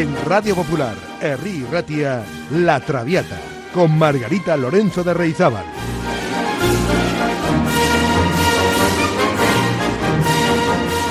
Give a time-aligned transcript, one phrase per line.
[0.00, 3.38] En Radio Popular, Herri Ratia, La Traviata,
[3.74, 5.66] con Margarita Lorenzo de Reizábal.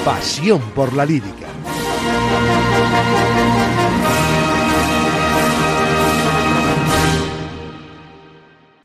[0.04, 1.46] Pasión por la lírica.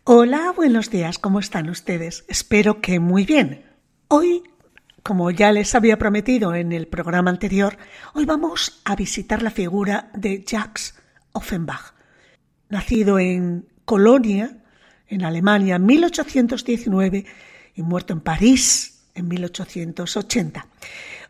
[0.04, 2.26] Hola, buenos días, ¿cómo están ustedes?
[2.28, 3.64] Espero que muy bien.
[4.08, 4.42] Hoy,
[5.04, 7.76] como ya les había prometido en el programa anterior,
[8.14, 10.96] hoy vamos a visitar la figura de Jacques
[11.32, 11.94] Offenbach.
[12.70, 14.58] Nacido en Colonia,
[15.06, 17.24] en Alemania, en 1819
[17.76, 20.66] y muerto en París en 1880.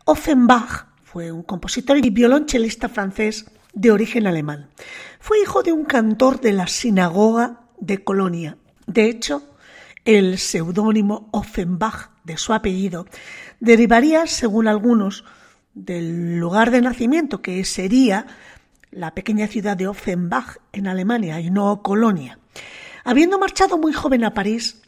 [0.05, 4.69] Offenbach fue un compositor y violonchelista francés de origen alemán.
[5.19, 9.41] Fue hijo de un cantor de la sinagoga de Colonia de hecho,
[10.03, 13.07] el seudónimo Offenbach de su apellido
[13.65, 15.25] derivaría, según algunos,
[15.73, 18.25] del lugar de nacimiento, que sería
[18.91, 22.39] la pequeña ciudad de Offenbach en Alemania y no Colonia.
[23.03, 24.81] Habiendo marchado muy joven a París,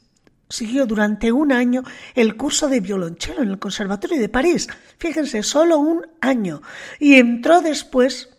[0.49, 1.83] siguió durante un año
[2.15, 4.67] el curso de violonchelo en el Conservatorio de París.
[4.97, 6.61] Fíjense, solo un año.
[6.99, 8.29] Y entró después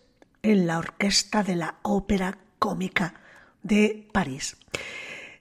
[0.43, 3.15] en la orquesta de la Ópera Cómica
[3.63, 4.57] de París.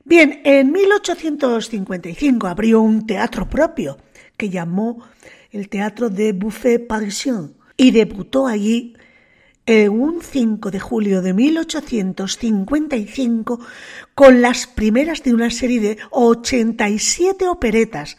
[0.04, 3.98] Bien, en 1855 abrió un teatro propio
[4.38, 5.04] que llamó
[5.52, 8.96] el Teatro de Buffet Parisien y debutó allí
[9.66, 13.60] en un 5 de julio de 1855
[14.16, 18.16] con las primeras de una serie de 87 operetas.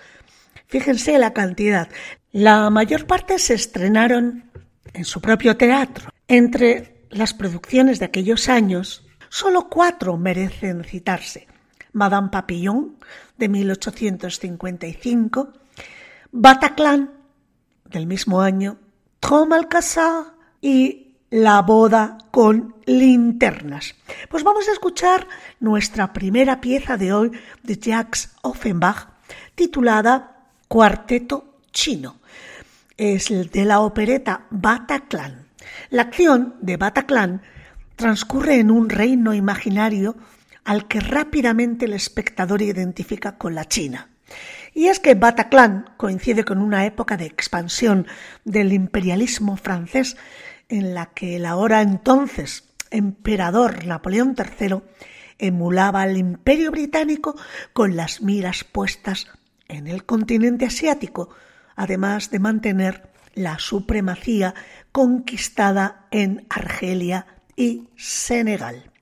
[0.66, 1.89] Fíjense la cantidad.
[2.33, 4.50] La mayor parte se estrenaron
[4.92, 6.11] en su propio teatro.
[6.28, 11.48] Entre las producciones de aquellos años, solo cuatro merecen citarse.
[11.92, 12.98] Madame Papillon
[13.39, 15.55] de 1855,
[16.32, 17.10] Bataclan
[17.86, 18.76] del mismo año,
[19.18, 23.94] Tom Alcazar y La boda con linternas.
[24.28, 25.27] Pues vamos a escuchar
[25.61, 29.08] nuestra primera pieza de hoy de Jacques Offenbach
[29.55, 32.17] titulada Cuarteto Chino.
[32.96, 35.46] Es de la opereta Bataclan.
[35.90, 37.42] La acción de Bataclan
[37.96, 40.17] transcurre en un reino imaginario
[40.64, 44.11] al que rápidamente el espectador identifica con la China.
[44.78, 48.06] Y es que Bataclan coincide con una época de expansión
[48.44, 50.16] del imperialismo francés
[50.68, 52.62] en la que el ahora entonces
[52.92, 54.77] emperador Napoleón III
[55.38, 57.34] emulaba al imperio británico
[57.72, 59.27] con las miras puestas
[59.67, 61.30] en el continente asiático,
[61.74, 64.55] además de mantener la supremacía
[64.92, 68.92] conquistada en Argelia y Senegal.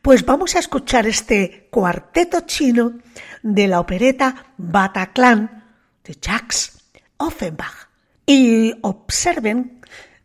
[0.00, 2.94] Pues vamos a escuchar este cuarteto chino
[3.42, 5.64] de la opereta Bataclan
[6.04, 6.72] de Jacques
[7.16, 7.88] Offenbach.
[8.24, 9.80] Y observen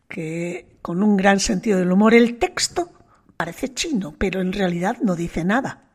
[0.08, 2.92] que con un gran sentido del humor el texto
[3.36, 5.87] parece chino, pero en realidad no dice nada.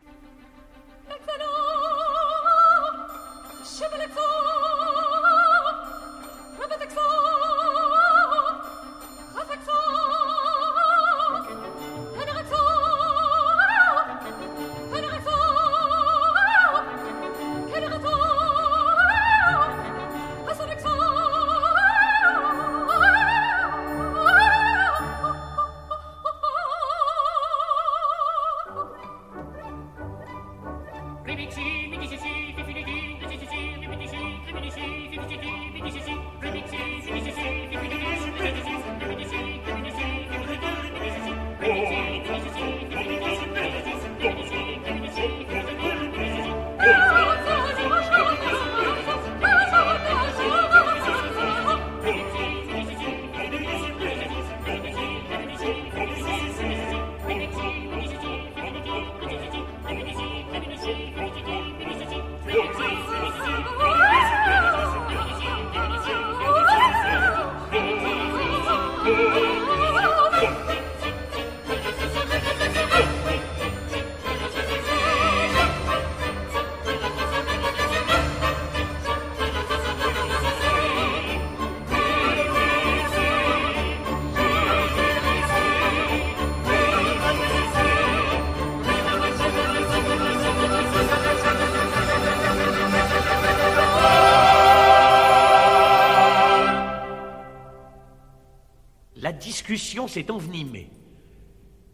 [99.73, 100.91] Discussion s'est envenimée.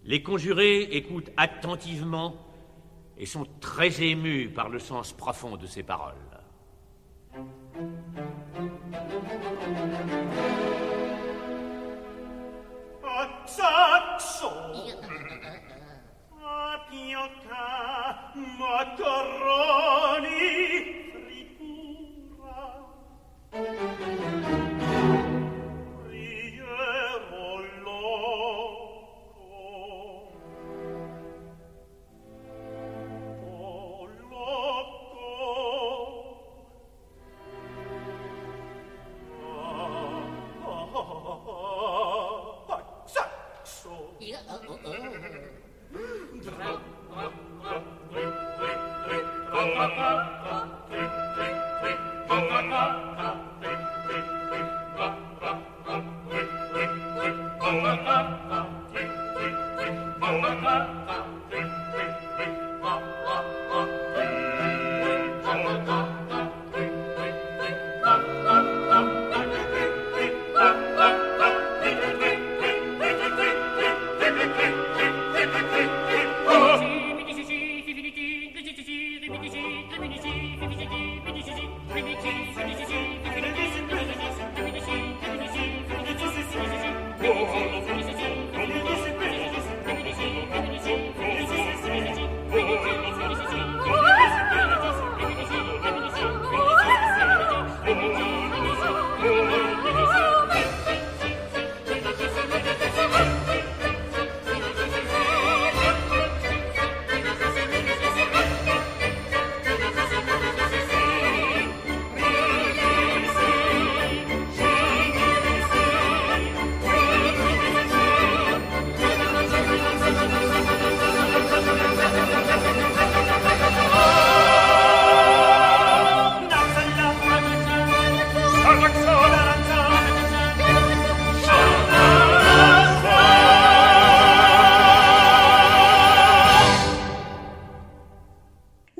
[0.04, 2.34] Les conjurés écoutent attentivement
[3.16, 6.07] et sont très émus par le sens profond de ces paroles.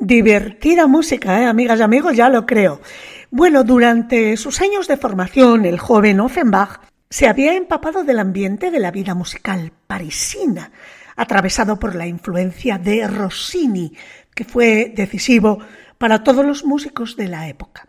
[0.09, 2.81] Divertida música, ¿eh, amigas y amigos, ya lo creo.
[3.31, 8.79] Bueno, durante sus años de formación, el joven Offenbach se había empapado del ambiente de
[8.79, 10.73] la vida musical parisina,
[11.15, 13.93] atravesado por la influencia de Rossini,
[14.35, 15.59] que fue decisivo
[15.99, 17.87] para todos los músicos de la época.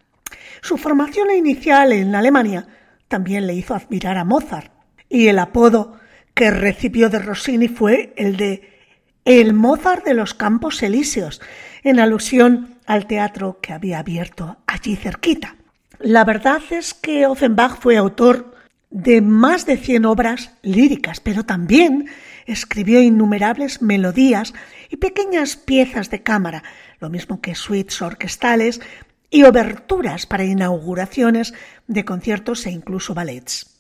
[0.60, 2.68] Su formación inicial en Alemania
[3.08, 4.74] también le hizo admirar a Mozart,
[5.08, 5.94] y el apodo
[6.34, 8.78] que recibió de Rossini fue el de
[9.24, 11.40] el Mozart de los Campos Elíseos,
[11.84, 15.56] en alusión al teatro que había abierto allí cerquita.
[16.00, 18.56] La verdad es que Offenbach fue autor
[18.90, 22.10] de más de 100 obras líricas, pero también
[22.46, 24.54] escribió innumerables melodías
[24.90, 26.64] y pequeñas piezas de cámara,
[27.00, 28.82] lo mismo que suites orquestales
[29.30, 31.54] y oberturas para inauguraciones
[31.88, 33.80] de conciertos e incluso ballets.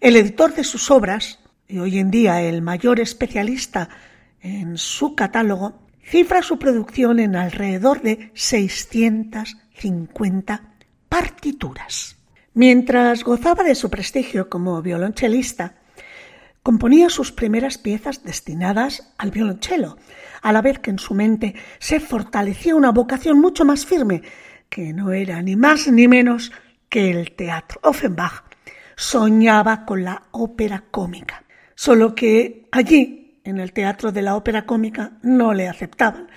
[0.00, 3.88] El editor de sus obras, y hoy en día el mayor especialista
[4.40, 10.62] en su catálogo, cifra su producción en alrededor de 650
[11.08, 12.16] partituras.
[12.54, 15.74] Mientras gozaba de su prestigio como violonchelista,
[16.62, 19.98] componía sus primeras piezas destinadas al violonchelo,
[20.42, 24.22] a la vez que en su mente se fortalecía una vocación mucho más firme,
[24.68, 26.52] que no era ni más ni menos
[26.88, 27.80] que el teatro.
[27.82, 28.44] Offenbach
[28.96, 31.44] soñaba con la ópera cómica,
[31.74, 36.28] solo que allí en el teatro de la ópera cómica no le aceptaban,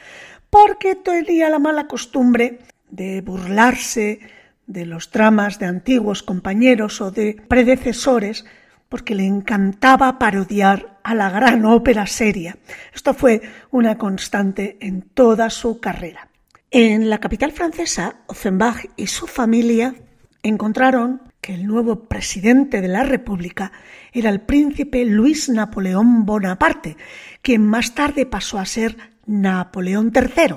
[0.49, 4.19] porque tenía la mala costumbre de burlarse
[4.67, 8.45] de los dramas de antiguos compañeros o de predecesores,
[8.87, 12.57] porque le encantaba parodiar a la gran ópera seria.
[12.93, 16.29] Esto fue una constante en toda su carrera.
[16.71, 19.95] En la capital francesa, Offenbach y su familia
[20.43, 23.71] encontraron que el nuevo presidente de la República
[24.11, 26.97] era el príncipe Luis Napoleón Bonaparte,
[27.41, 30.55] quien más tarde pasó a ser Napoleón III.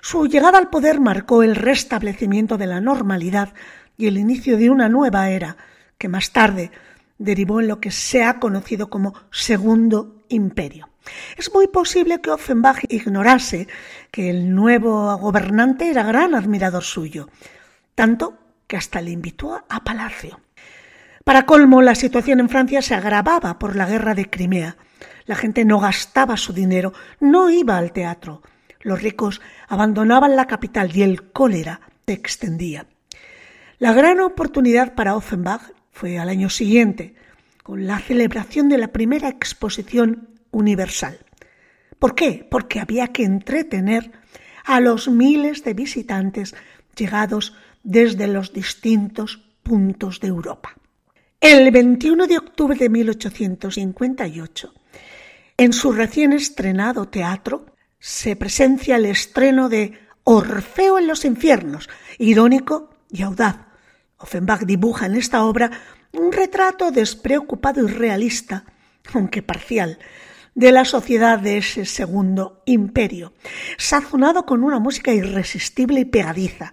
[0.00, 3.52] Su llegada al poder marcó el restablecimiento de la normalidad
[3.96, 5.56] y el inicio de una nueva era,
[5.98, 6.70] que más tarde
[7.18, 10.88] derivó en lo que se ha conocido como Segundo Imperio.
[11.36, 13.68] Es muy posible que Offenbach ignorase
[14.10, 17.28] que el nuevo gobernante era gran admirador suyo,
[17.94, 18.38] tanto
[18.76, 20.40] hasta le invitó a palacio.
[21.24, 24.76] Para colmo, la situación en Francia se agravaba por la guerra de Crimea.
[25.24, 28.42] La gente no gastaba su dinero, no iba al teatro.
[28.80, 32.86] Los ricos abandonaban la capital y el cólera se extendía.
[33.78, 37.14] La gran oportunidad para Offenbach fue al año siguiente,
[37.62, 41.18] con la celebración de la primera exposición universal.
[41.98, 42.46] ¿Por qué?
[42.50, 44.12] Porque había que entretener
[44.64, 46.54] a los miles de visitantes
[46.94, 50.74] llegados desde los distintos puntos de Europa.
[51.40, 54.74] El 21 de octubre de 1858,
[55.58, 57.66] en su recién estrenado teatro,
[58.00, 61.88] se presencia el estreno de Orfeo en los infiernos,
[62.18, 63.56] irónico y audaz.
[64.16, 65.70] Offenbach dibuja en esta obra
[66.12, 68.64] un retrato despreocupado y realista,
[69.12, 69.98] aunque parcial,
[70.54, 73.34] de la sociedad de ese segundo imperio,
[73.76, 76.72] sazonado con una música irresistible y pegadiza,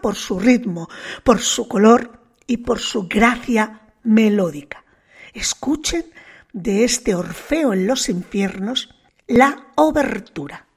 [0.00, 0.88] por su ritmo,
[1.24, 4.84] por su color y por su gracia melódica.
[5.34, 6.06] Escuchen
[6.52, 8.94] de este Orfeo en los infiernos
[9.26, 10.67] la obertura.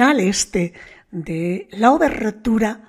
[0.00, 0.72] Este
[1.12, 2.80] de la obertura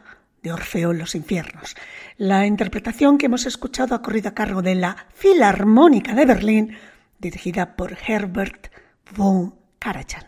[0.42, 1.76] de Orfeo en los infiernos.
[2.18, 6.78] La interpretación que hemos escuchado ha corrido a cargo de la Filarmónica de Berlín,
[7.20, 8.72] dirigida por Herbert
[9.16, 10.26] von Karajan.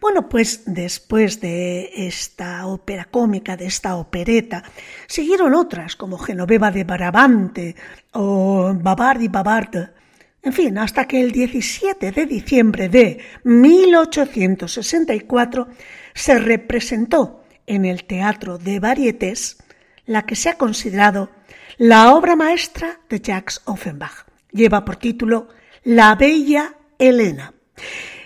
[0.00, 4.64] Bueno, pues después de esta ópera cómica, de esta opereta,
[5.06, 7.76] siguieron otras como Genoveva de Barabante
[8.12, 9.90] o Babardi Babarde,
[10.42, 15.68] en fin, hasta que el 17 de diciembre de 1864
[16.14, 19.58] se representó en el Teatro de Varietés
[20.06, 21.30] la que se ha considerado
[21.78, 24.26] la obra maestra de Jacques Offenbach.
[24.50, 25.48] Lleva por título
[25.84, 27.54] La Bella Elena.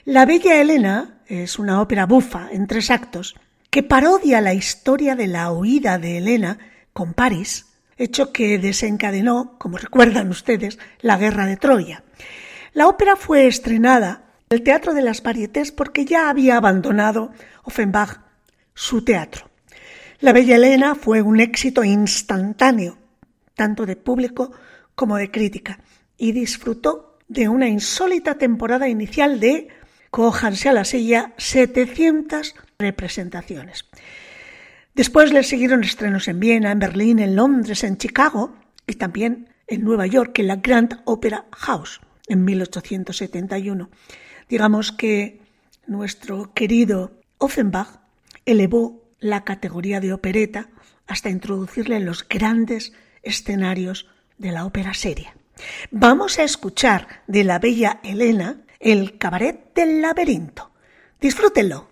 [0.05, 3.35] La Bella Elena es una ópera bufa en tres actos
[3.71, 6.59] que parodia la historia de la huida de Elena
[6.93, 7.67] con París
[7.97, 12.03] hecho que desencadenó, como recuerdan ustedes, la guerra de Troya.
[12.73, 17.33] La ópera fue estrenada en el Teatro de las Varietés porque ya había abandonado
[17.65, 18.21] Offenbach
[18.75, 19.51] su teatro.
[20.21, 22.99] La Bella Elena fue un éxito instantáneo,
[23.55, 24.53] tanto de público
[24.95, 25.81] como de crítica,
[26.17, 29.69] y disfrutó de una insólita temporada inicial de,
[30.11, 33.87] cójanse a la silla, 700 representaciones.
[34.95, 38.55] Después le siguieron estrenos en Viena, en Berlín, en Londres, en Chicago
[38.87, 43.91] y también en Nueva York, en la Grand Opera House, en 1871.
[44.49, 45.41] Digamos que
[45.87, 48.01] nuestro querido Offenbach
[48.45, 50.69] elevó la categoría de opereta
[51.07, 55.35] hasta introducirle en los grandes escenarios de la ópera seria.
[55.91, 60.73] Vamos a escuchar de la bella Elena el cabaret del laberinto.
[61.21, 61.89] Disfrútenlo.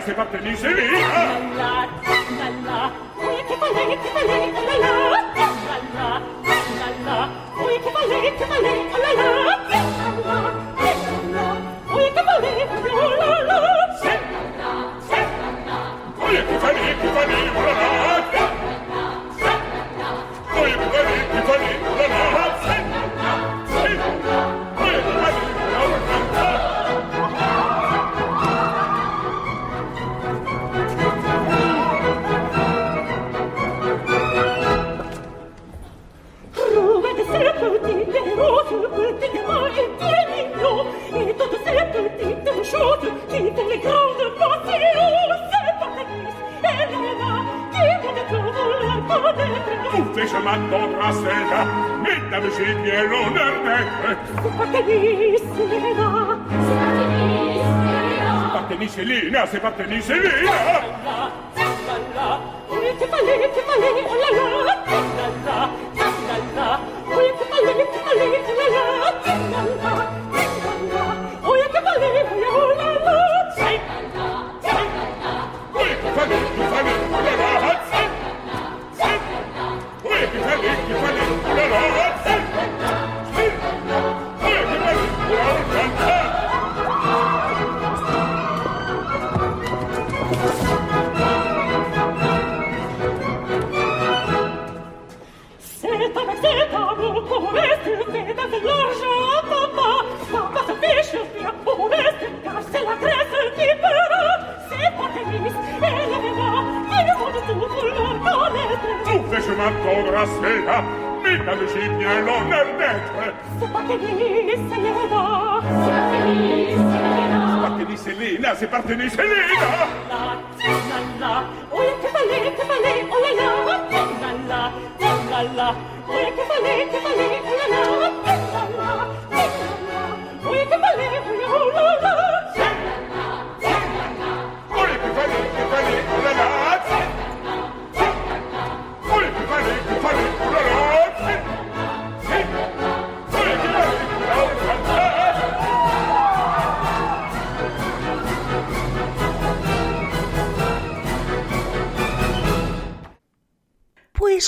[0.00, 0.98] se parte di Selina!
[1.54, 2.92] La la la la la
[3.30, 5.19] la la la la la la
[6.00, 7.28] La la la la.
[7.62, 8.32] Oui, che fallait,
[8.92, 9.50] oh la la
[52.50, 54.18] scimmiello nerdette.
[54.34, 58.26] Sbattetemi, Selena, sbattetemi, Selena.
[58.48, 60.56] Sbattetemi, Selena, sbattetemi, Selena.
[61.54, 64.29] Zangalla, zangalla, che vale, che vale,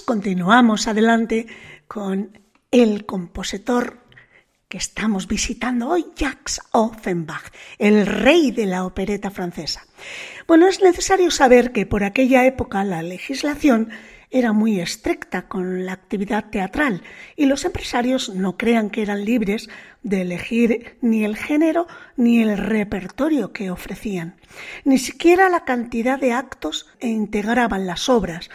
[0.01, 1.47] Continuamos adelante
[1.87, 2.39] con
[2.71, 3.99] el compositor
[4.69, 9.85] que estamos visitando hoy, Jacques Offenbach, el rey de la opereta francesa.
[10.47, 13.91] Bueno, es necesario saber que por aquella época la legislación
[14.31, 17.03] era muy estricta con la actividad teatral
[17.37, 19.69] y los empresarios no crean que eran libres
[20.03, 24.37] de elegir ni el género ni el repertorio que ofrecían,
[24.85, 28.49] ni siquiera la cantidad de actos e integraban las obras,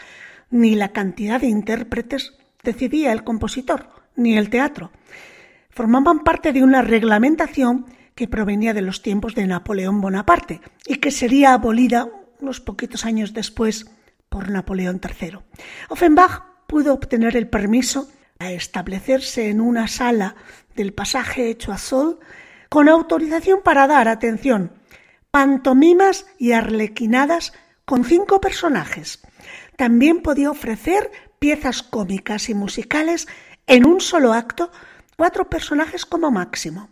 [0.49, 2.33] ni la cantidad de intérpretes
[2.63, 4.91] decidía el compositor, ni el teatro.
[5.69, 11.11] Formaban parte de una reglamentación que provenía de los tiempos de Napoleón Bonaparte y que
[11.11, 13.85] sería abolida unos poquitos años después
[14.29, 15.39] por Napoleón III.
[15.89, 20.35] Offenbach pudo obtener el permiso a establecerse en una sala
[20.75, 22.19] del pasaje Choiseul
[22.69, 24.71] con autorización para dar, atención,
[25.31, 27.53] pantomimas y arlequinadas
[27.85, 29.21] con cinco personajes.
[29.77, 33.27] También podía ofrecer piezas cómicas y musicales
[33.67, 34.71] en un solo acto,
[35.15, 36.89] cuatro personajes como máximo.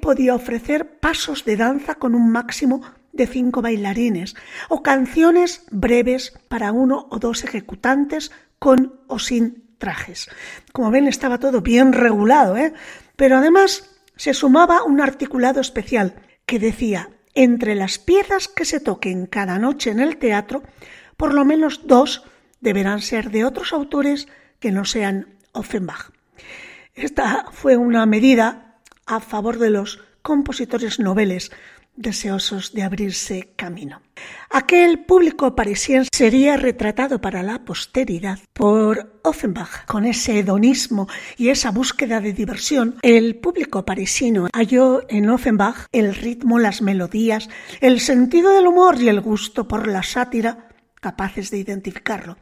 [0.00, 4.36] Podía ofrecer pasos de danza con un máximo de cinco bailarines
[4.68, 10.28] o canciones breves para uno o dos ejecutantes con o sin trajes.
[10.72, 12.74] Como ven, estaba todo bien regulado, ¿eh?
[13.16, 16.14] pero además se sumaba un articulado especial
[16.44, 20.62] que decía, entre las piezas que se toquen cada noche en el teatro,
[21.16, 22.22] por lo menos dos
[22.60, 26.10] deberán ser de otros autores que no sean Offenbach.
[26.94, 31.50] Esta fue una medida a favor de los compositores noveles
[31.96, 34.00] deseosos de abrirse camino.
[34.50, 39.84] Aquel público parisiense sería retratado para la posteridad por Offenbach.
[39.86, 46.14] Con ese hedonismo y esa búsqueda de diversión, el público parisino halló en Offenbach el
[46.14, 47.48] ritmo, las melodías,
[47.80, 50.68] el sentido del humor y el gusto por la sátira
[51.04, 52.38] capaces de identificarlo.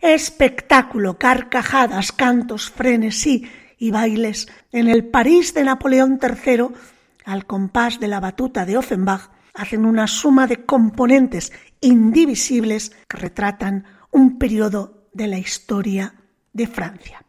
[0.00, 6.68] Espectáculo, carcajadas, cantos, frenesí y bailes en el París de Napoleón III
[7.24, 13.84] al compás de la batuta de Offenbach hacen una suma de componentes indivisibles que retratan
[14.12, 16.14] un periodo de la historia
[16.52, 17.20] de Francia.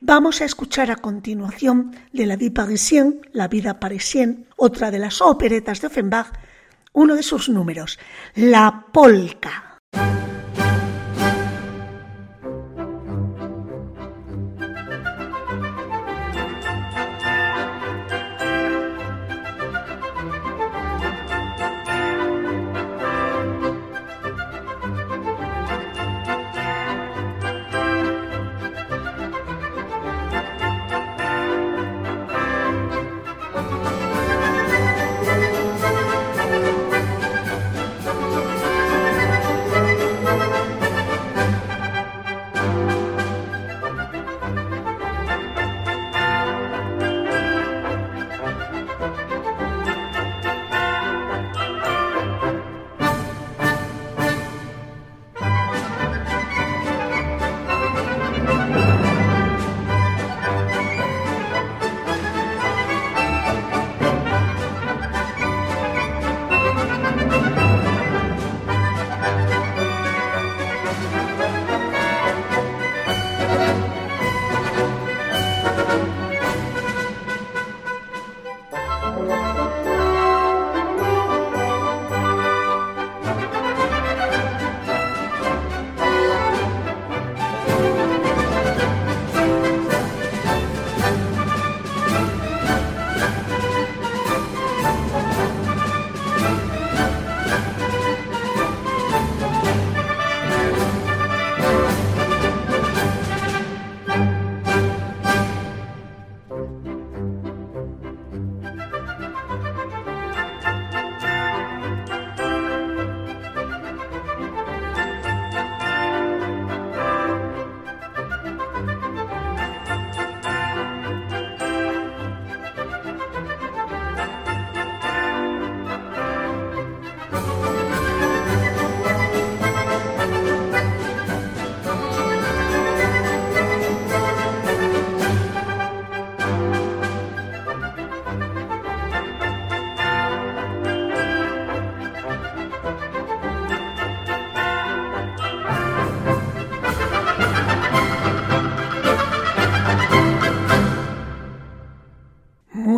[0.00, 5.20] Vamos a escuchar a continuación de La Vie Parisienne, La Vida Parisienne, otra de las
[5.20, 6.32] operetas de Offenbach,
[6.94, 7.98] uno de sus números,
[8.34, 9.73] La Polka.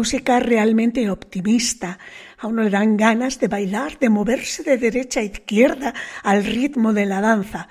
[0.07, 1.99] Música realmente optimista.
[2.39, 6.93] A uno le dan ganas de bailar, de moverse de derecha a izquierda al ritmo
[6.93, 7.69] de la danza.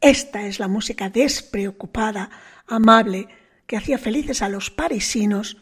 [0.00, 2.30] Esta es la música despreocupada,
[2.66, 3.28] amable,
[3.66, 5.58] que hacía felices a los parisinos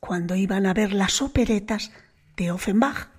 [0.00, 1.92] cuando iban a ver las operetas
[2.36, 3.10] de Offenbach.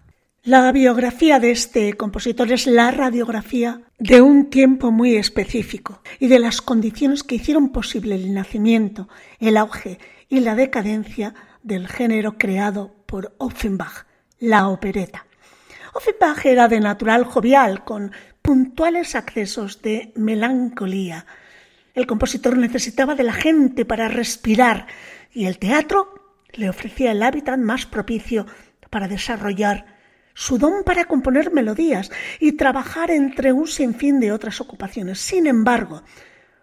[0.43, 6.39] La biografía de este compositor es la radiografía de un tiempo muy específico y de
[6.39, 9.08] las condiciones que hicieron posible el nacimiento,
[9.39, 11.34] el auge y la decadencia
[11.65, 14.06] del género creado por Offenbach,
[14.39, 15.25] la opereta.
[15.93, 21.25] Offenbach era de natural jovial, con puntuales accesos de melancolía.
[21.95, 24.86] El compositor necesitaba de la gente para respirar
[25.34, 28.45] y el teatro le ofrecía el hábitat más propicio
[28.89, 29.95] para desarrollar
[30.36, 35.19] su don para componer melodías y trabajar entre un sinfín de otras ocupaciones.
[35.19, 36.04] Sin embargo,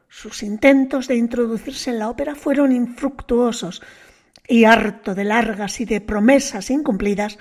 [0.09, 3.83] sus intentos de introducirse en la ópera fueron infructuosos,
[4.47, 7.39] y harto de largas y de promesas incumplidas,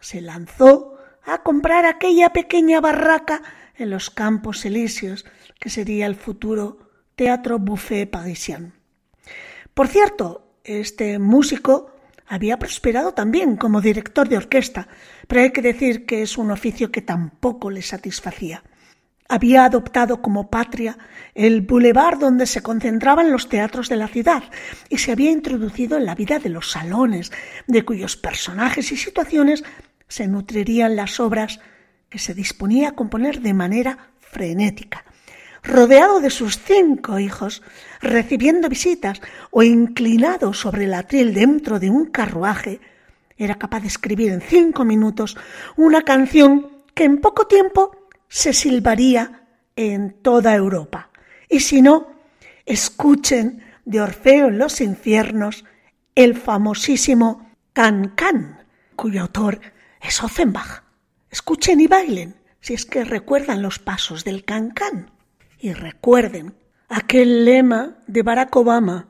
[0.00, 3.42] se lanzó a comprar aquella pequeña barraca
[3.76, 5.24] en los campos elíseos
[5.58, 6.78] que sería el futuro
[7.14, 8.72] Teatro Buffet Parisien.
[9.74, 11.92] Por cierto, este músico
[12.26, 14.88] había prosperado también como director de orquesta,
[15.26, 18.62] pero hay que decir que es un oficio que tampoco le satisfacía
[19.28, 20.96] había adoptado como patria
[21.34, 24.42] el bulevar donde se concentraban los teatros de la ciudad
[24.88, 27.30] y se había introducido en la vida de los salones,
[27.66, 29.62] de cuyos personajes y situaciones
[30.08, 31.60] se nutrirían las obras
[32.08, 35.04] que se disponía a componer de manera frenética.
[35.62, 37.62] Rodeado de sus cinco hijos,
[38.00, 42.80] recibiendo visitas o inclinado sobre el atril dentro de un carruaje,
[43.36, 45.36] era capaz de escribir en cinco minutos
[45.76, 47.97] una canción que en poco tiempo
[48.28, 51.10] se silbaría en toda Europa.
[51.48, 52.08] Y si no,
[52.66, 55.64] escuchen de Orfeo en los infiernos
[56.14, 59.60] el famosísimo Can Can, cuyo autor
[60.00, 60.82] es Offenbach.
[61.30, 65.10] Escuchen y bailen, si es que recuerdan los pasos del Can Can.
[65.58, 66.54] Y recuerden
[66.88, 69.08] aquel lema de Barack Obama,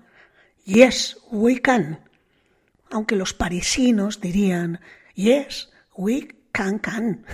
[0.64, 2.00] Yes, we can.
[2.90, 4.80] Aunque los parisinos dirían,
[5.14, 7.24] Yes, we can can.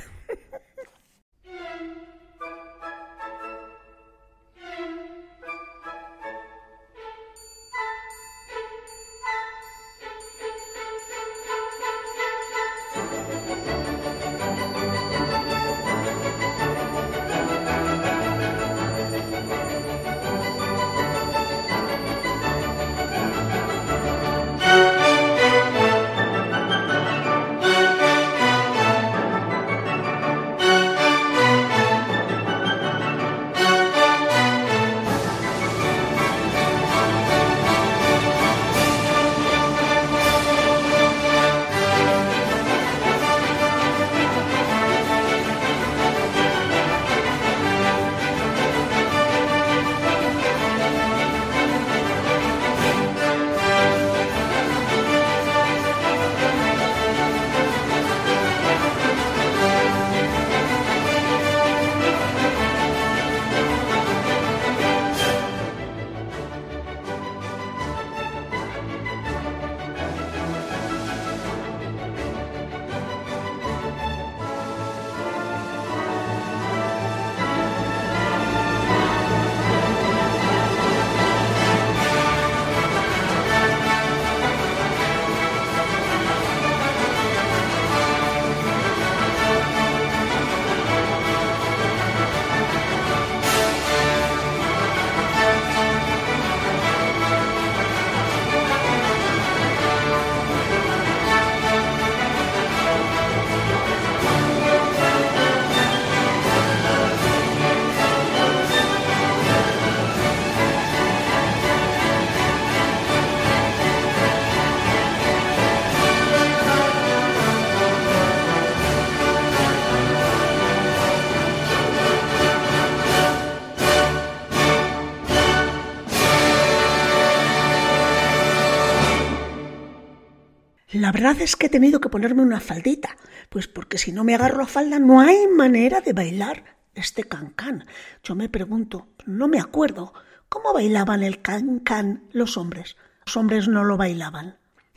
[131.14, 133.16] Verdad es que he tenido que ponerme una faldita,
[133.48, 137.86] pues porque si no me agarro a falda no hay manera de bailar este cancán.
[138.24, 140.12] Yo me pregunto, no me acuerdo,
[140.48, 142.96] ¿cómo bailaban el cancán los hombres?
[143.26, 144.56] Los hombres no lo bailaban.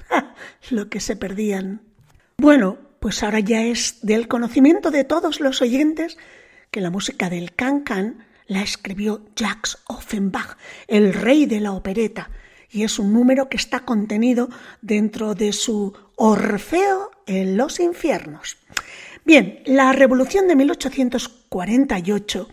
[0.71, 1.81] Lo que se perdían.
[2.37, 6.17] Bueno, pues ahora ya es del conocimiento de todos los oyentes
[6.71, 12.29] que la música del cancán la escribió Jacques Offenbach, el rey de la opereta,
[12.69, 14.49] y es un número que está contenido
[14.81, 18.57] dentro de su Orfeo en los infiernos.
[19.25, 22.47] Bien, la revolución de 1848,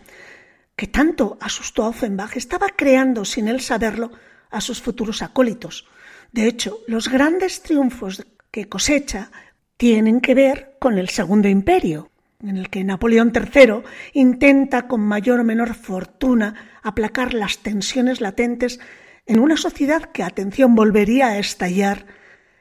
[0.75, 4.11] que tanto asustó a Offenbach, estaba creando, sin él saberlo,
[4.51, 5.87] a sus futuros acólitos.
[6.31, 9.31] De hecho, los grandes triunfos que cosecha
[9.77, 12.09] tienen que ver con el Segundo Imperio,
[12.41, 18.79] en el que Napoleón III intenta con mayor o menor fortuna aplacar las tensiones latentes
[19.25, 22.05] en una sociedad que, atención, volvería a estallar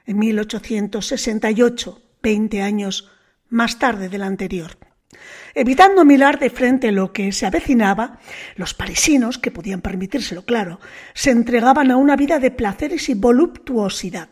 [0.07, 3.11] en 1868, 20 años
[3.49, 4.79] más tarde del anterior.
[5.55, 8.19] Evitando mirar de frente lo que se avecinaba,
[8.57, 10.81] los parisinos, que podían permitírselo, claro,
[11.15, 14.29] se entregaban a una vida de placeres y voluptuosidad.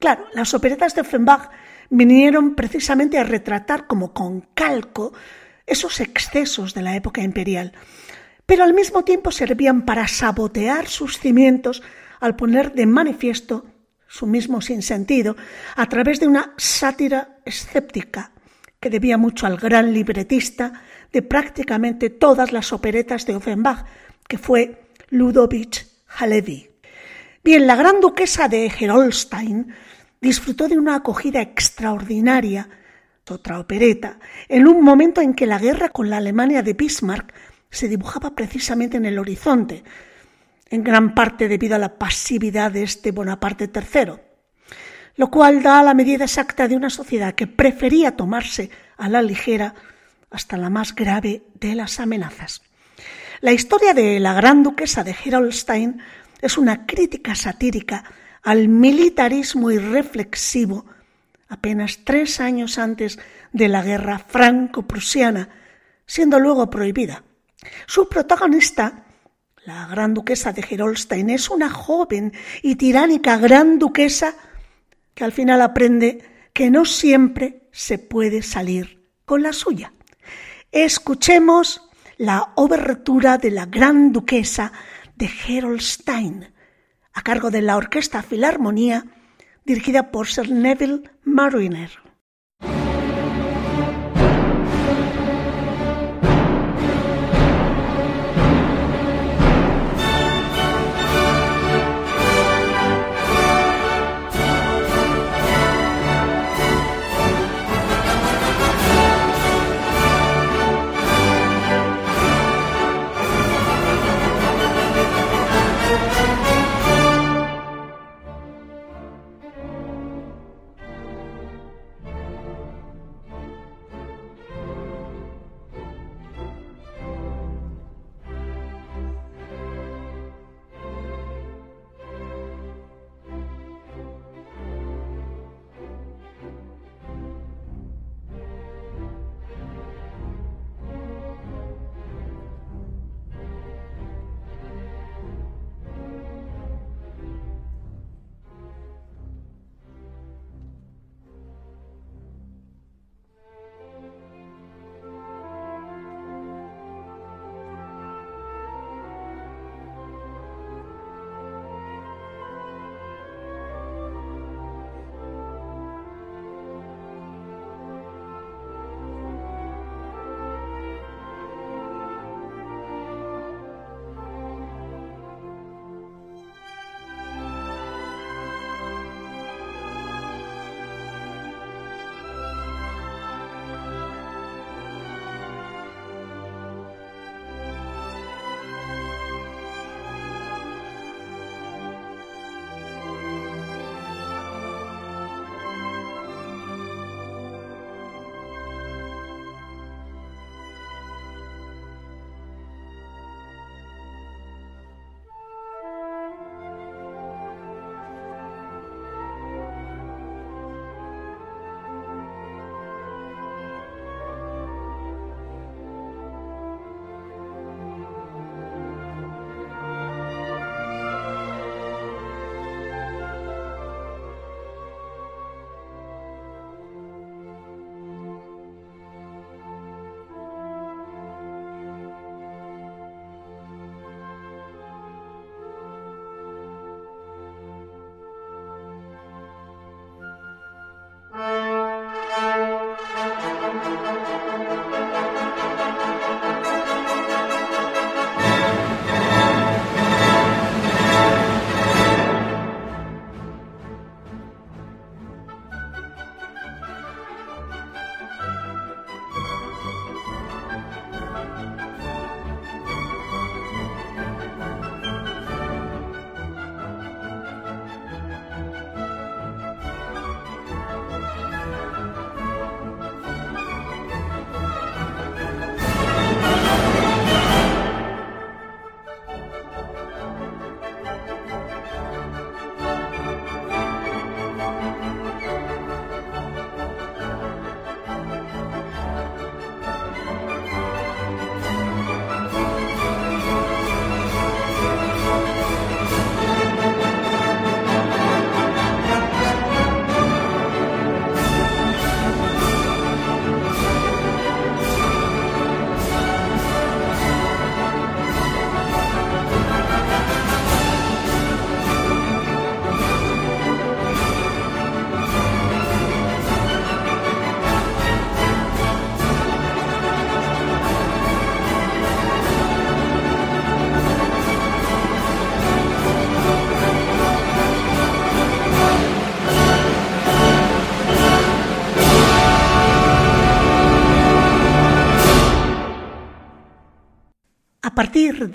[0.00, 1.50] Claro, las operetas de Offenbach
[1.90, 5.12] vinieron precisamente a retratar como con calco
[5.66, 7.72] esos excesos de la época imperial,
[8.48, 11.82] pero al mismo tiempo servían para sabotear sus cimientos
[12.18, 13.66] al poner de manifiesto
[14.06, 15.36] su mismo sinsentido
[15.76, 18.32] a través de una sátira escéptica
[18.80, 20.72] que debía mucho al gran libretista
[21.12, 23.84] de prácticamente todas las operetas de Offenbach,
[24.26, 24.80] que fue
[25.10, 26.70] Ludovich Halevi.
[27.44, 29.74] Bien, la gran duquesa de Gerolstein
[30.22, 32.66] disfrutó de una acogida extraordinaria,
[33.28, 37.34] otra opereta, en un momento en que la guerra con la Alemania de Bismarck
[37.70, 39.84] se dibujaba precisamente en el horizonte,
[40.70, 44.12] en gran parte debido a la pasividad de este Bonaparte III,
[45.16, 49.74] lo cual da la medida exacta de una sociedad que prefería tomarse a la ligera
[50.30, 52.62] hasta la más grave de las amenazas.
[53.40, 56.00] La historia de la gran duquesa de Gerolstein
[56.40, 58.04] es una crítica satírica
[58.42, 60.86] al militarismo irreflexivo
[61.48, 63.18] apenas tres años antes
[63.52, 65.48] de la guerra franco-prusiana,
[66.06, 67.24] siendo luego prohibida.
[67.86, 69.04] Su protagonista,
[69.64, 74.34] la gran duquesa de Gerolstein, es una joven y tiránica gran duquesa
[75.14, 79.92] que al final aprende que no siempre se puede salir con la suya.
[80.72, 81.82] Escuchemos
[82.16, 84.72] la obertura de la gran duquesa
[85.16, 86.52] de Gerolstein,
[87.12, 89.04] a cargo de la Orquesta Filarmonía,
[89.64, 91.90] dirigida por Sir Neville Mariner.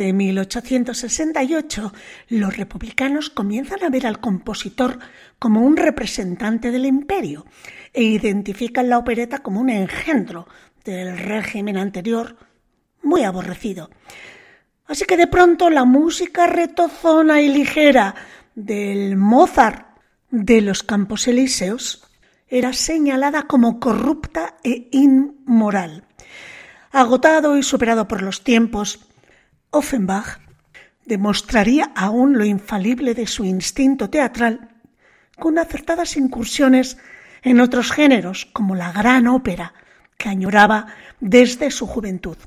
[0.04, 1.94] De 1868,
[2.28, 5.00] los republicanos comienzan a ver al compositor
[5.40, 7.46] como un representante del imperio
[7.94, 10.46] e identifican la opereta como un engendro
[10.84, 12.36] del régimen anterior
[13.02, 13.90] muy aborrecido.
[14.88, 18.14] Así que de pronto la música retozona y ligera
[18.56, 19.88] del Mozart
[20.32, 22.04] de los Campos Elíseos
[22.50, 26.04] era señalada como corrupta e inmoral.
[26.92, 29.08] Agotado y superado por los tiempos,
[29.74, 30.40] Offenbach
[31.06, 34.70] demostraría aún lo infalible de su instinto teatral
[35.38, 36.98] con acertadas incursiones
[37.42, 39.74] en otros géneros, como la gran ópera,
[40.18, 40.88] que añoraba
[41.20, 42.38] desde su juventud.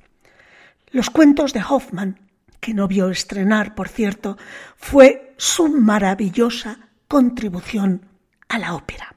[0.91, 2.21] Los cuentos de Hoffman,
[2.61, 4.39] que no vio estrenar, por cierto,
[4.77, 8.09] fue su maravillosa contribución
[8.49, 9.15] a la ópera.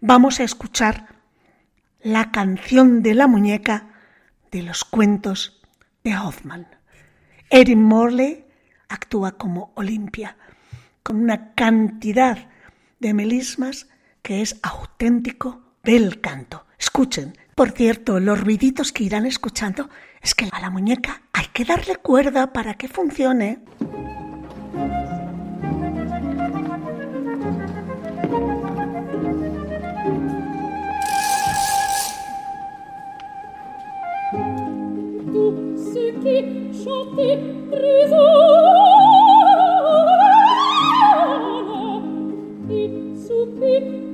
[0.00, 1.08] Vamos a escuchar
[2.02, 3.88] la canción de la muñeca
[4.52, 5.60] de los cuentos
[6.04, 6.81] de Hoffman.
[7.54, 8.46] Erin Morley
[8.88, 10.38] actúa como Olimpia,
[11.02, 12.48] con una cantidad
[12.98, 13.88] de melismas
[14.22, 16.64] que es auténtico bel canto.
[16.78, 19.90] Escuchen, por cierto, los ruiditos que irán escuchando
[20.22, 23.58] es que a la muñeca hay que darle cuerda para que funcione.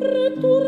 [0.00, 0.67] Retur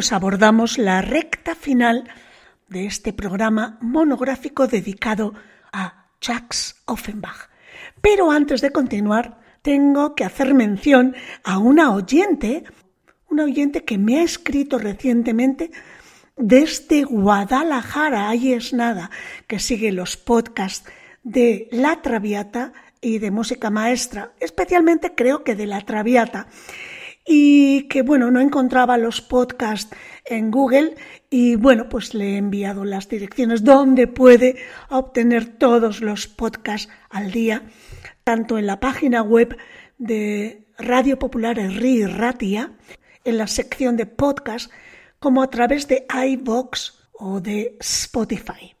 [0.00, 2.08] pues abordamos la recta final
[2.68, 5.34] de este programa monográfico dedicado
[5.74, 7.50] a Jacques Offenbach.
[8.00, 12.64] Pero antes de continuar, tengo que hacer mención a una oyente,
[13.28, 15.70] una oyente que me ha escrito recientemente
[16.34, 19.10] desde Guadalajara, ahí es nada,
[19.46, 20.90] que sigue los podcasts
[21.24, 22.72] de La Traviata
[23.02, 26.46] y de música maestra, especialmente creo que de La Traviata
[27.32, 30.96] y que bueno, no encontraba los podcasts en Google
[31.30, 34.56] y bueno, pues le he enviado las direcciones donde puede
[34.88, 37.62] obtener todos los podcasts al día,
[38.24, 39.56] tanto en la página web
[39.96, 42.72] de Radio Popular Ri Ratia,
[43.22, 44.72] en la sección de podcast,
[45.20, 48.74] como a través de iVox o de Spotify.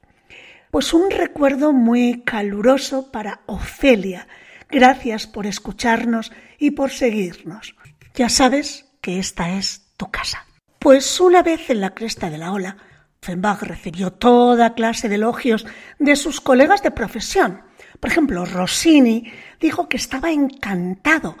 [0.72, 4.26] Pues un recuerdo muy caluroso para Ofelia.
[4.68, 7.76] Gracias por escucharnos y por seguirnos.
[8.14, 10.46] Ya sabes que esta es tu casa.
[10.78, 12.76] Pues una vez en la cresta de la ola,
[13.22, 15.66] Offenbach recibió toda clase de elogios
[15.98, 17.62] de sus colegas de profesión.
[18.00, 19.30] Por ejemplo, Rossini
[19.60, 21.36] dijo que estaba encantado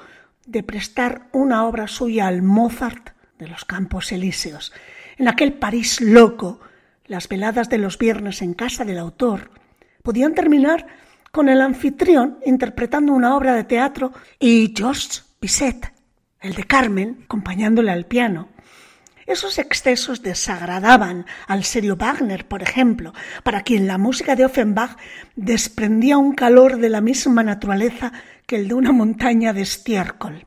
[0.46, 4.72] de prestar una obra suya al Mozart de los Campos Elíseos.
[5.16, 6.60] En aquel París loco,
[7.06, 9.50] las veladas de los viernes en casa del autor
[10.02, 10.86] podían terminar
[11.32, 15.92] con el anfitrión interpretando una obra de teatro y Georges Bizet,
[16.40, 18.48] el de Carmen, acompañándole al piano.
[19.26, 23.12] Esos excesos desagradaban al serio Wagner, por ejemplo,
[23.44, 24.96] para quien la música de Offenbach
[25.36, 28.12] desprendía un calor de la misma naturaleza
[28.46, 30.46] que el de una montaña de estiércol.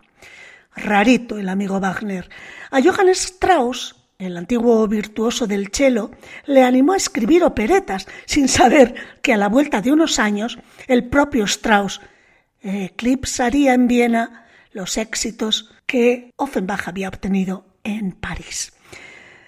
[0.75, 2.29] Rarito el amigo Wagner.
[2.71, 6.11] A Johann Strauss, el antiguo virtuoso del cello,
[6.45, 11.07] le animó a escribir operetas, sin saber que a la vuelta de unos años el
[11.07, 12.01] propio Strauss
[12.61, 18.73] eclipsaría en Viena los éxitos que Offenbach había obtenido en París.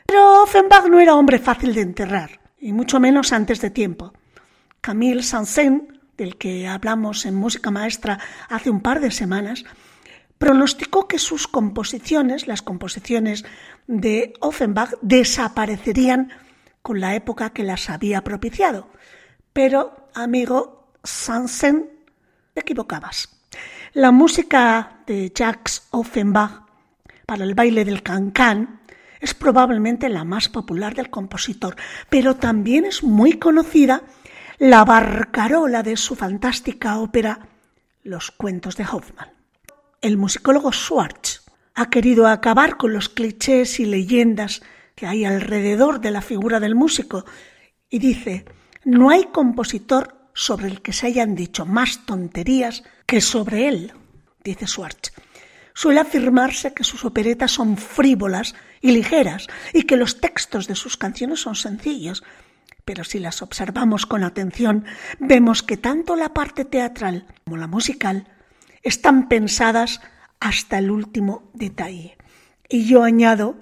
[0.06, 4.14] Pero Offenbach no era hombre fácil de enterrar, y mucho menos antes de tiempo.
[4.82, 5.84] Camille Saint-Saëns,
[6.18, 8.20] del que hablamos en Música Maestra
[8.50, 9.66] hace un par de semanas,
[10.38, 13.46] pronosticó que sus composiciones, las composiciones
[13.88, 16.32] de Offenbach, desaparecerían
[16.82, 18.88] con la época que las había propiciado.
[19.54, 21.90] Pero, amigo Sansen,
[22.54, 23.30] te equivocabas.
[23.96, 26.64] La música de Jacques Offenbach
[27.26, 28.82] para el baile del cancán
[29.22, 31.78] es probablemente la más popular del compositor,
[32.10, 34.04] pero también es muy conocida
[34.58, 37.48] la barcarola de su fantástica ópera
[38.04, 39.30] Los cuentos de Hoffmann.
[40.02, 44.62] El musicólogo Schwartz ha querido acabar con los clichés y leyendas
[44.94, 47.24] que hay alrededor de la figura del músico
[47.90, 48.44] y dice,
[48.84, 53.94] no hay compositor sobre el que se hayan dicho más tonterías que sobre él,
[54.44, 55.14] dice Schwartz.
[55.74, 60.98] Suele afirmarse que sus operetas son frívolas y ligeras y que los textos de sus
[60.98, 62.24] canciones son sencillos,
[62.84, 64.86] pero si las observamos con atención,
[65.20, 68.28] vemos que tanto la parte teatral como la musical
[68.84, 70.02] están pensadas
[70.40, 72.18] hasta el último detalle.
[72.70, 73.56] Y yo añado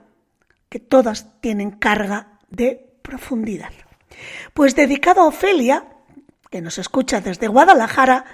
[0.69, 3.71] que todas tienen carga de profundidad.
[4.53, 5.92] Pues dedicado a Ofelia,
[6.53, 8.25] que nos escucha desde Guadalajara,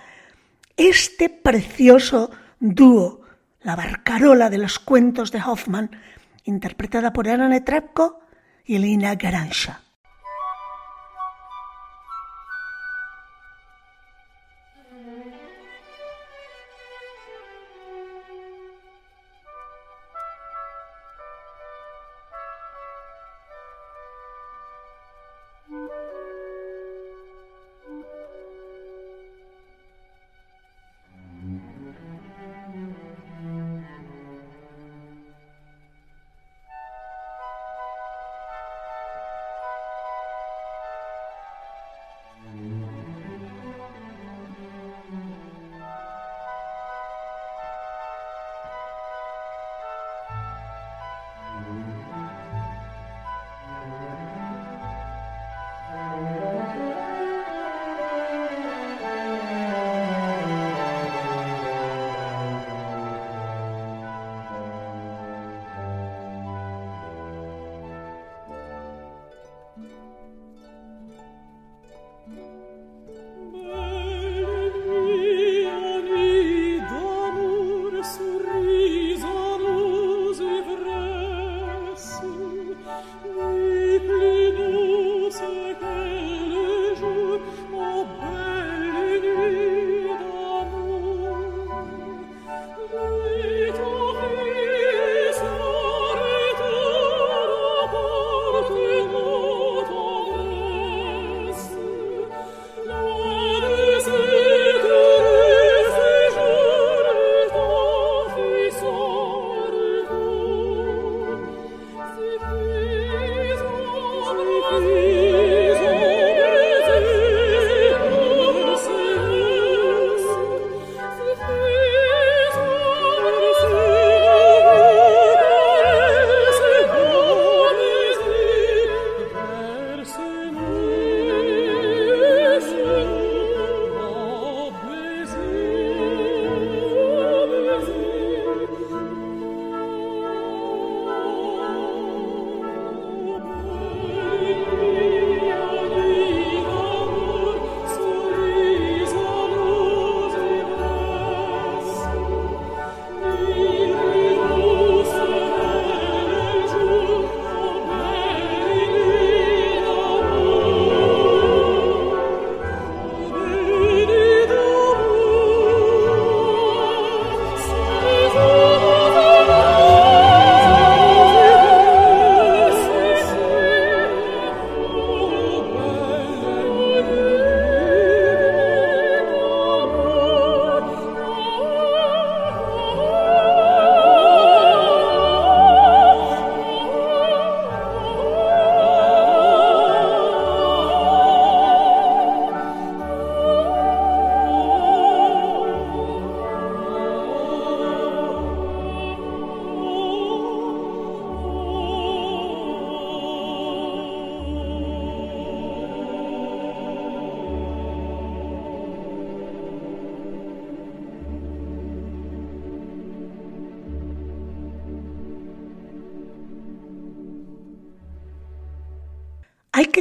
[0.76, 3.22] este precioso dúo
[3.61, 5.89] la barcarola de los cuentos de Hoffman,
[6.43, 8.20] interpretada por Anna Netrebko
[8.65, 9.84] y Elina Garancha.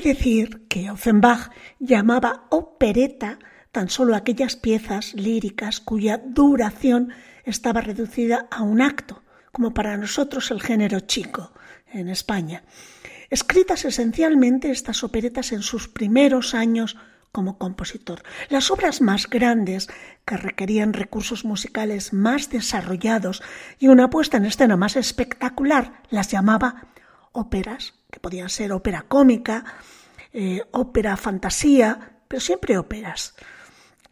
[0.09, 3.39] Decir que Offenbach llamaba opereta
[3.73, 7.13] tan solo aquellas piezas líricas cuya duración
[7.45, 11.53] estaba reducida a un acto, como para nosotros el género chico
[11.93, 12.65] en España.
[13.29, 16.97] Escritas esencialmente estas operetas en sus primeros años
[17.31, 18.23] como compositor.
[18.49, 19.89] Las obras más grandes,
[20.25, 23.43] que requerían recursos musicales más desarrollados
[23.79, 26.87] y una puesta en escena más espectacular, las llamaba
[27.33, 29.65] óperas, que podían ser ópera cómica,
[30.33, 33.35] eh, ópera fantasía, pero siempre óperas.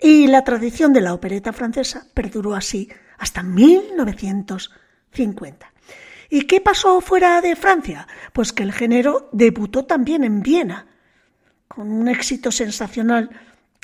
[0.01, 2.89] Y la tradición de la opereta francesa perduró así
[3.19, 5.73] hasta 1950.
[6.29, 8.07] ¿Y qué pasó fuera de Francia?
[8.33, 10.87] Pues que el género debutó también en Viena,
[11.69, 13.31] con un éxito sensacional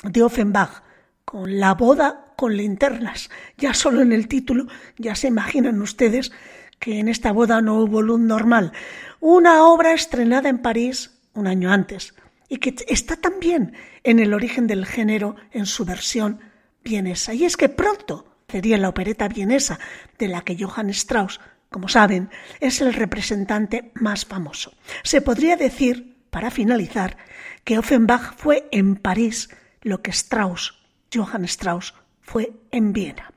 [0.03, 0.83] de Offenbach,
[1.25, 3.29] con La boda con linternas.
[3.57, 4.67] Ya solo en el título
[4.97, 6.33] ya se imaginan ustedes
[6.79, 8.73] que en esta boda no hubo luz normal.
[9.19, 12.13] Una obra estrenada en París un año antes
[12.49, 13.73] y que está también
[14.03, 16.39] en el origen del género en su versión
[16.83, 17.33] vienesa.
[17.33, 19.79] Y es que pronto sería la opereta vienesa
[20.19, 21.39] de la que Johann Strauss,
[21.69, 22.29] como saben,
[22.59, 24.73] es el representante más famoso.
[25.03, 27.17] Se podría decir, para finalizar,
[27.63, 29.49] que Offenbach fue en París
[29.81, 30.79] lo que Strauss,
[31.13, 33.31] Johann Strauss, fue en Viena.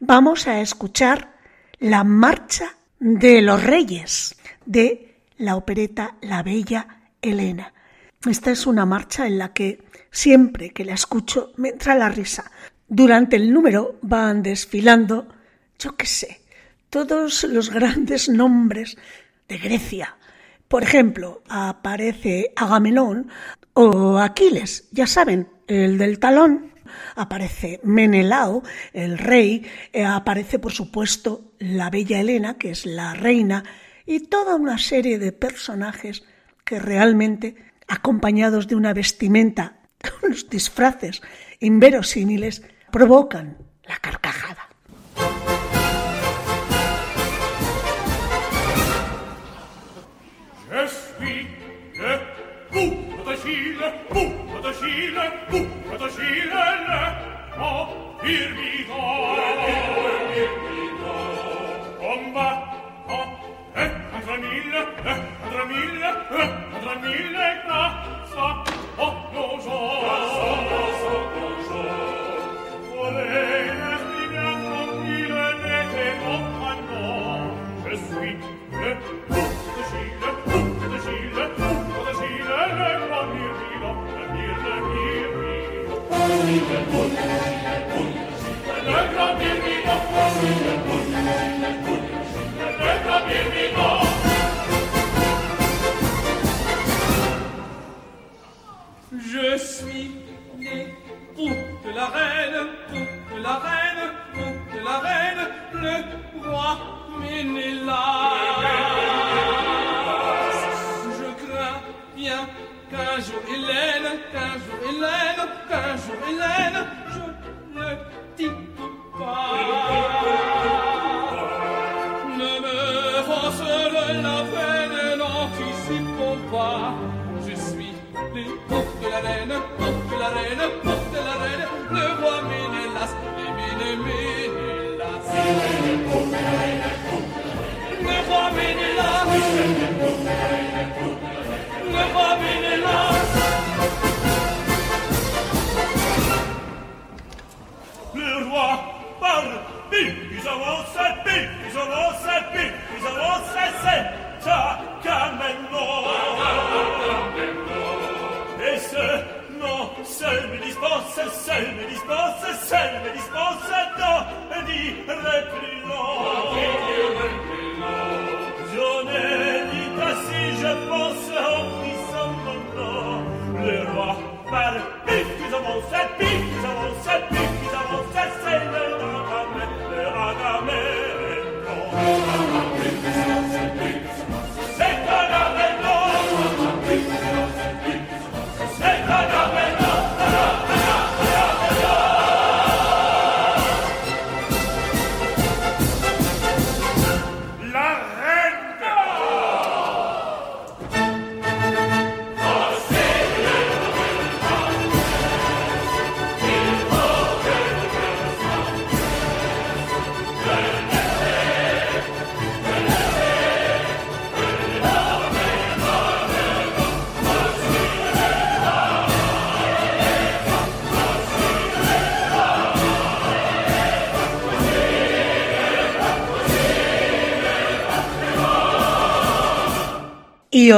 [0.00, 1.34] Vamos a escuchar
[1.78, 7.72] la marcha de los reyes de la opereta La Bella Elena.
[8.26, 12.50] Esta es una marcha en la que siempre que la escucho me entra la risa.
[12.88, 15.28] Durante el número van desfilando,
[15.78, 16.40] yo qué sé,
[16.90, 18.96] todos los grandes nombres
[19.46, 20.16] de Grecia,
[20.68, 23.30] por ejemplo, aparece Agamenón
[23.72, 26.72] o Aquiles, ya saben, el del talón.
[27.16, 28.62] Aparece Menelao,
[28.92, 33.62] el rey, eh, aparece por supuesto la bella Helena, que es la reina,
[34.06, 36.24] y toda una serie de personajes
[36.64, 37.56] que realmente,
[37.88, 39.80] acompañados de una vestimenta,
[40.22, 41.22] unos disfraces
[41.60, 42.62] inverosímiles,
[42.92, 44.68] provocan la carcajada.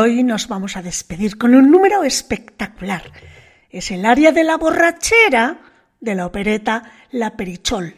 [0.00, 3.02] Hoy nos vamos a despedir con un número espectacular.
[3.68, 5.60] Es el área de la borrachera
[6.00, 7.96] de la opereta La Perichol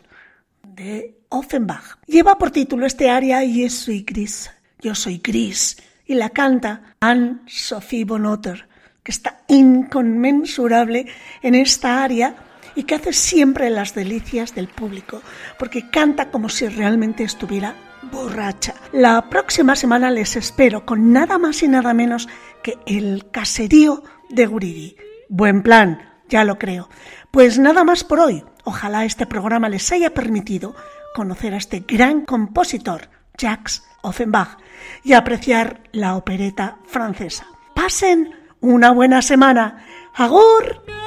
[0.67, 1.99] de Offenbach.
[2.07, 4.51] Lleva por título este área Y soy gris.
[4.81, 5.77] Yo soy gris.
[6.05, 8.69] Y la canta Anne-Sophie Bonotter,
[9.05, 11.07] que está inconmensurable
[11.41, 12.35] en esta área
[12.75, 15.23] y que hace siempre las delicias del público,
[15.59, 17.77] porque canta como si realmente estuviera
[18.11, 18.75] borracha.
[18.93, 22.29] La próxima semana les espero con nada más y nada menos
[22.63, 24.97] que el caserío de Guridi.
[25.29, 26.89] Buen plan, ya lo creo.
[27.31, 28.45] Pues nada más por hoy.
[28.65, 30.75] Ojalá este programa les haya permitido
[31.15, 34.59] conocer a este gran compositor, Jacques Offenbach,
[35.03, 37.47] y apreciar la opereta francesa.
[37.75, 39.85] Pasen una buena semana.
[40.15, 41.02] ¡Agur!